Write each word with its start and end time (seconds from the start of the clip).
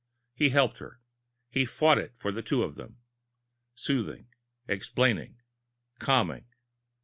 He 0.33 0.49
helped 0.49 0.79
her. 0.79 0.99
He 1.51 1.63
fought 1.63 1.99
it 1.99 2.15
for 2.17 2.31
the 2.31 2.41
two 2.41 2.63
of 2.63 2.73
them... 2.73 2.97
soothing, 3.75 4.29
explaining, 4.67 5.35
calming. 5.99 6.47